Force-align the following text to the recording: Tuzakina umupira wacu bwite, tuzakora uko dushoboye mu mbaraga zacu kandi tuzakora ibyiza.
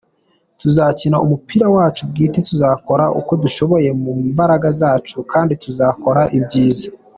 Tuzakina 0.59 1.21
umupira 1.25 1.65
wacu 1.75 2.01
bwite, 2.09 2.39
tuzakora 2.49 3.05
uko 3.19 3.31
dushoboye 3.43 3.89
mu 4.01 4.11
mbaraga 4.31 4.67
zacu 4.79 5.17
kandi 5.31 5.53
tuzakora 5.63 6.21
ibyiza. 6.39 6.87